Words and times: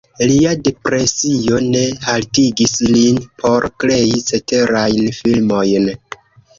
Lia 0.29 0.53
depresio 0.67 1.59
ne 1.75 1.83
haltigis 2.07 2.75
lin 2.97 3.23
por 3.45 3.71
krei 3.87 4.27
ceterajn 4.33 5.17
filmojn. 5.23 5.93